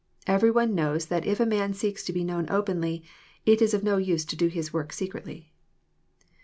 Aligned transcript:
Every 0.25 0.49
one 0.49 0.73
knows 0.73 1.05
that 1.05 1.27
if 1.27 1.39
a 1.39 1.45
man 1.45 1.75
seeks 1.75 2.03
to 2.05 2.11
be 2.11 2.23
known 2.23 2.49
openly, 2.49 3.03
it 3.45 3.61
is 3.61 3.77
no 3.83 3.97
use 3.97 4.25
to 4.25 4.35
do 4.35 4.47
his 4.47 4.73
work 4.73 4.91
secretly. 4.93 5.51